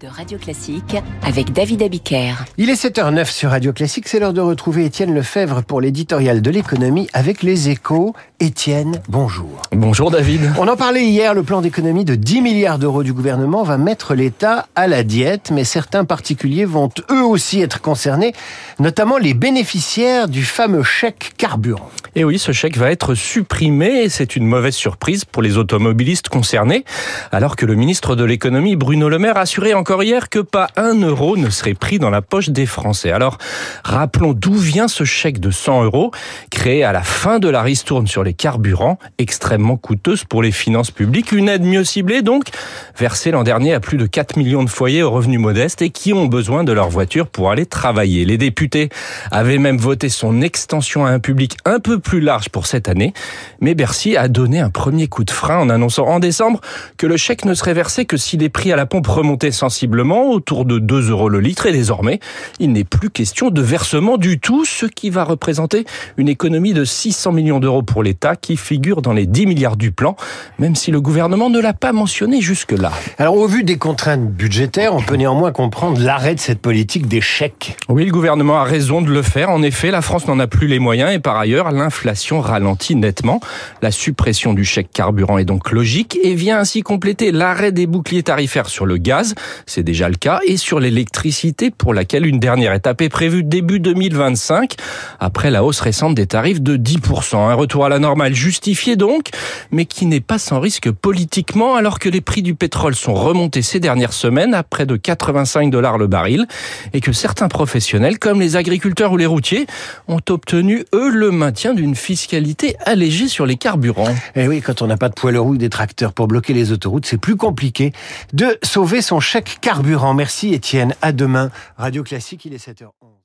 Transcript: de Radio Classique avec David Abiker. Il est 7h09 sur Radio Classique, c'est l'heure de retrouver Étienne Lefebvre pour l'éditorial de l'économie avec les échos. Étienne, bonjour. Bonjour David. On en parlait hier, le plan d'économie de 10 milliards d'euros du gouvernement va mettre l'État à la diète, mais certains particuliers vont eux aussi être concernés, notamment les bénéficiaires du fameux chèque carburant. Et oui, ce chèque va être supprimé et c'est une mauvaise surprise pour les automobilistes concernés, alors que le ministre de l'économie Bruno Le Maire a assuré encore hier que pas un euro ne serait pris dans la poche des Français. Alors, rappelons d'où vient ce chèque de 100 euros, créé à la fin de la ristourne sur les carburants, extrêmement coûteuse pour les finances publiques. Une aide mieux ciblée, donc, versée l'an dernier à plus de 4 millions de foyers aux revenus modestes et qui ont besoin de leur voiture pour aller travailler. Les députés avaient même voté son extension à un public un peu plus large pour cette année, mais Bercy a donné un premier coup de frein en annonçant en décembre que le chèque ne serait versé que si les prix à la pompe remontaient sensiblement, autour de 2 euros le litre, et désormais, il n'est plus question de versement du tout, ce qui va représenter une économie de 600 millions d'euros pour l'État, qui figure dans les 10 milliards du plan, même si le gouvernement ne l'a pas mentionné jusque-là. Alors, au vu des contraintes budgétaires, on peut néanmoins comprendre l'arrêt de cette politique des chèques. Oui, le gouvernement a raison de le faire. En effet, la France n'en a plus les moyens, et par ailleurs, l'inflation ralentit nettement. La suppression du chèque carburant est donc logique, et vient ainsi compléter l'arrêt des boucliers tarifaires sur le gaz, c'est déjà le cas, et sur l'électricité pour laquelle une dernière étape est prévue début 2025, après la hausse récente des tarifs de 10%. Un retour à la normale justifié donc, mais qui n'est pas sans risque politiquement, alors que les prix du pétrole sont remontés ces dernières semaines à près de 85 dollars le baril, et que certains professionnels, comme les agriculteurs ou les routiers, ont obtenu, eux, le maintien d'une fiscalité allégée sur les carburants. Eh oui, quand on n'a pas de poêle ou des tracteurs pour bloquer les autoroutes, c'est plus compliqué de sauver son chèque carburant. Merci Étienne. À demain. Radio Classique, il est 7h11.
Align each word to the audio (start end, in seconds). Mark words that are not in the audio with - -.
de 0.00 0.06
Radio 0.06 0.38
Classique 0.38 0.96
avec 1.24 1.52
David 1.52 1.82
Abiker. 1.82 2.34
Il 2.56 2.70
est 2.70 2.80
7h09 2.80 3.28
sur 3.28 3.50
Radio 3.50 3.72
Classique, 3.72 4.06
c'est 4.06 4.20
l'heure 4.20 4.32
de 4.32 4.40
retrouver 4.40 4.84
Étienne 4.84 5.12
Lefebvre 5.12 5.64
pour 5.64 5.80
l'éditorial 5.80 6.40
de 6.40 6.50
l'économie 6.50 7.08
avec 7.12 7.42
les 7.42 7.68
échos. 7.68 8.14
Étienne, 8.38 9.00
bonjour. 9.08 9.62
Bonjour 9.72 10.10
David. 10.10 10.42
On 10.58 10.68
en 10.68 10.76
parlait 10.76 11.06
hier, 11.06 11.34
le 11.34 11.42
plan 11.42 11.62
d'économie 11.62 12.04
de 12.04 12.14
10 12.14 12.42
milliards 12.42 12.78
d'euros 12.78 13.02
du 13.02 13.12
gouvernement 13.12 13.64
va 13.64 13.76
mettre 13.76 14.14
l'État 14.14 14.68
à 14.76 14.86
la 14.86 15.02
diète, 15.02 15.50
mais 15.50 15.64
certains 15.64 16.04
particuliers 16.04 16.66
vont 16.66 16.90
eux 17.10 17.24
aussi 17.24 17.60
être 17.60 17.80
concernés, 17.80 18.34
notamment 18.78 19.18
les 19.18 19.34
bénéficiaires 19.34 20.28
du 20.28 20.44
fameux 20.44 20.84
chèque 20.84 21.32
carburant. 21.38 21.90
Et 22.14 22.24
oui, 22.24 22.38
ce 22.38 22.52
chèque 22.52 22.76
va 22.76 22.90
être 22.90 23.14
supprimé 23.14 24.02
et 24.02 24.08
c'est 24.10 24.36
une 24.36 24.46
mauvaise 24.46 24.74
surprise 24.74 25.24
pour 25.24 25.42
les 25.42 25.56
automobilistes 25.58 26.28
concernés, 26.28 26.84
alors 27.32 27.56
que 27.56 27.66
le 27.66 27.74
ministre 27.74 28.16
de 28.16 28.24
l'économie 28.24 28.76
Bruno 28.76 29.08
Le 29.08 29.18
Maire 29.18 29.38
a 29.38 29.46
assuré 29.56 29.72
encore 29.72 30.02
hier 30.02 30.28
que 30.28 30.40
pas 30.40 30.68
un 30.76 31.00
euro 31.00 31.38
ne 31.38 31.48
serait 31.48 31.72
pris 31.72 31.98
dans 31.98 32.10
la 32.10 32.20
poche 32.20 32.50
des 32.50 32.66
Français. 32.66 33.10
Alors, 33.10 33.38
rappelons 33.84 34.34
d'où 34.34 34.52
vient 34.52 34.86
ce 34.86 35.04
chèque 35.04 35.40
de 35.40 35.50
100 35.50 35.84
euros, 35.84 36.10
créé 36.50 36.84
à 36.84 36.92
la 36.92 37.00
fin 37.00 37.38
de 37.38 37.48
la 37.48 37.62
ristourne 37.62 38.06
sur 38.06 38.22
les 38.22 38.34
carburants, 38.34 38.98
extrêmement 39.16 39.78
coûteuse 39.78 40.24
pour 40.24 40.42
les 40.42 40.52
finances 40.52 40.90
publiques. 40.90 41.32
Une 41.32 41.48
aide 41.48 41.62
mieux 41.62 41.84
ciblée, 41.84 42.20
donc, 42.20 42.50
versée 42.98 43.30
l'an 43.30 43.42
dernier 43.42 43.74
à 43.74 43.80
plus 43.80 43.98
de 43.98 44.06
4 44.06 44.36
millions 44.36 44.64
de 44.64 44.70
foyers 44.70 45.02
aux 45.02 45.10
revenus 45.10 45.40
modestes 45.40 45.82
et 45.82 45.90
qui 45.90 46.12
ont 46.12 46.26
besoin 46.26 46.64
de 46.64 46.72
leur 46.72 46.88
voiture 46.88 47.26
pour 47.26 47.50
aller 47.50 47.66
travailler. 47.66 48.24
Les 48.24 48.38
députés 48.38 48.88
avaient 49.30 49.58
même 49.58 49.78
voté 49.78 50.08
son 50.08 50.40
extension 50.40 51.04
à 51.04 51.10
un 51.10 51.18
public 51.18 51.56
un 51.64 51.80
peu 51.80 51.98
plus 51.98 52.20
large 52.20 52.48
pour 52.48 52.66
cette 52.66 52.88
année, 52.88 53.12
mais 53.60 53.74
Bercy 53.74 54.16
a 54.16 54.28
donné 54.28 54.60
un 54.60 54.70
premier 54.70 55.08
coup 55.08 55.24
de 55.24 55.30
frein 55.30 55.58
en 55.58 55.68
annonçant 55.68 56.06
en 56.06 56.20
décembre 56.20 56.60
que 56.96 57.06
le 57.06 57.16
chèque 57.16 57.44
ne 57.44 57.54
serait 57.54 57.74
versé 57.74 58.04
que 58.04 58.16
si 58.16 58.36
les 58.36 58.48
prix 58.48 58.72
à 58.72 58.76
la 58.76 58.86
pompe 58.86 59.06
remontaient 59.06 59.50
sensiblement, 59.50 60.30
autour 60.30 60.64
de 60.64 60.78
2 60.78 61.10
euros 61.10 61.28
le 61.28 61.40
litre, 61.40 61.66
et 61.66 61.72
désormais, 61.72 62.20
il 62.58 62.72
n'est 62.72 62.84
plus 62.84 63.10
question 63.10 63.50
de 63.50 63.60
versement 63.60 64.16
du 64.16 64.38
tout, 64.38 64.64
ce 64.64 64.86
qui 64.86 65.10
va 65.10 65.24
représenter 65.24 65.84
une 66.16 66.28
économie 66.28 66.72
de 66.72 66.84
600 66.84 67.32
millions 67.32 67.60
d'euros 67.60 67.82
pour 67.82 68.02
l'État, 68.02 68.36
qui 68.36 68.56
figure 68.56 69.02
dans 69.02 69.12
les 69.12 69.26
10 69.26 69.46
milliards 69.46 69.76
du 69.76 69.92
plan, 69.92 70.16
même 70.58 70.74
si 70.74 70.90
le 70.90 71.00
gouvernement 71.00 71.50
ne 71.50 71.60
l'a 71.60 71.74
pas 71.74 71.92
mentionné 71.92 72.40
jusque-là. 72.40 72.85
Alors, 73.18 73.36
au 73.36 73.46
vu 73.46 73.64
des 73.64 73.78
contraintes 73.78 74.30
budgétaires, 74.30 74.94
on 74.94 75.02
peut 75.02 75.16
néanmoins 75.16 75.52
comprendre 75.52 76.00
l'arrêt 76.00 76.34
de 76.34 76.40
cette 76.40 76.60
politique 76.60 77.08
des 77.08 77.20
chèques. 77.20 77.76
Oui, 77.88 78.04
le 78.04 78.12
gouvernement 78.12 78.58
a 78.58 78.64
raison 78.64 79.02
de 79.02 79.10
le 79.10 79.22
faire. 79.22 79.50
En 79.50 79.62
effet, 79.62 79.90
la 79.90 80.02
France 80.02 80.28
n'en 80.28 80.38
a 80.38 80.46
plus 80.46 80.68
les 80.68 80.78
moyens, 80.78 81.12
et 81.12 81.18
par 81.18 81.36
ailleurs, 81.36 81.70
l'inflation 81.70 82.40
ralentit 82.40 82.94
nettement. 82.94 83.40
La 83.82 83.90
suppression 83.90 84.52
du 84.54 84.64
chèque 84.64 84.90
carburant 84.92 85.38
est 85.38 85.44
donc 85.44 85.72
logique, 85.72 86.18
et 86.22 86.34
vient 86.34 86.58
ainsi 86.58 86.82
compléter 86.82 87.32
l'arrêt 87.32 87.72
des 87.72 87.86
boucliers 87.86 88.22
tarifaires 88.22 88.68
sur 88.68 88.86
le 88.86 88.96
gaz, 88.96 89.34
c'est 89.66 89.82
déjà 89.82 90.08
le 90.08 90.16
cas, 90.16 90.40
et 90.46 90.56
sur 90.56 90.78
l'électricité 90.78 91.70
pour 91.70 91.94
laquelle 91.94 92.26
une 92.26 92.38
dernière 92.38 92.72
étape 92.72 93.00
est 93.00 93.08
prévue 93.08 93.42
début 93.42 93.80
2025, 93.80 94.74
après 95.18 95.50
la 95.50 95.64
hausse 95.64 95.80
récente 95.80 96.14
des 96.14 96.26
tarifs 96.26 96.60
de 96.60 96.76
10%. 96.76 97.36
Un 97.36 97.54
retour 97.54 97.84
à 97.84 97.88
la 97.88 97.98
normale 97.98 98.34
justifié 98.34 98.96
donc, 98.96 99.30
mais 99.70 99.86
qui 99.86 100.06
n'est 100.06 100.20
pas 100.20 100.38
sans 100.38 100.60
risque 100.60 100.90
politiquement, 100.90 101.74
alors 101.74 101.98
que 101.98 102.08
les 102.08 102.20
prix 102.20 102.42
du 102.42 102.54
pétrole 102.54 102.75
sont 102.94 103.14
remontés 103.14 103.62
ces 103.62 103.80
dernières 103.80 104.12
semaines 104.12 104.54
à 104.54 104.62
près 104.62 104.86
de 104.86 104.96
85 104.96 105.70
dollars 105.70 105.98
le 105.98 106.06
baril, 106.06 106.46
et 106.92 107.00
que 107.00 107.12
certains 107.12 107.48
professionnels, 107.48 108.18
comme 108.18 108.40
les 108.40 108.56
agriculteurs 108.56 109.12
ou 109.12 109.16
les 109.16 109.26
routiers, 109.26 109.66
ont 110.08 110.20
obtenu, 110.28 110.84
eux, 110.94 111.10
le 111.10 111.30
maintien 111.30 111.74
d'une 111.74 111.94
fiscalité 111.94 112.76
allégée 112.84 113.28
sur 113.28 113.46
les 113.46 113.56
carburants. 113.56 114.14
Eh 114.34 114.48
oui, 114.48 114.60
quand 114.60 114.82
on 114.82 114.86
n'a 114.86 114.96
pas 114.96 115.08
de 115.08 115.14
poêle 115.14 115.38
ou 115.38 115.56
des 115.56 115.70
tracteurs 115.70 116.12
pour 116.12 116.28
bloquer 116.28 116.52
les 116.52 116.72
autoroutes, 116.72 117.06
c'est 117.06 117.18
plus 117.18 117.36
compliqué 117.36 117.92
de 118.32 118.58
sauver 118.62 119.02
son 119.02 119.20
chèque 119.20 119.58
carburant. 119.60 120.14
Merci 120.14 120.54
Étienne. 120.54 120.94
À 121.02 121.12
demain. 121.12 121.50
Radio 121.76 122.02
Classique, 122.02 122.44
il 122.44 122.54
est 122.54 122.64
7h11. 122.64 123.16